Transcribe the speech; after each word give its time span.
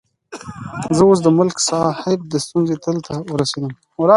زه 0.95 1.01
اوس 1.07 1.19
د 1.23 1.27
ملک 1.39 1.55
صاحب 1.69 2.19
د 2.31 2.33
ستونزې 2.45 2.75
تل 2.83 2.97
ته 3.07 3.15
ورسېدلم. 3.33 3.73